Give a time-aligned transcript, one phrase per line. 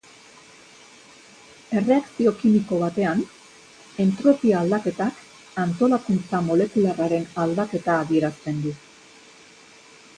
[1.81, 3.21] Erreakzio-kimiko batean
[4.05, 5.19] entropia aldaketak
[5.67, 8.73] antolakuntza-molekularraren aldaketa adierazten du.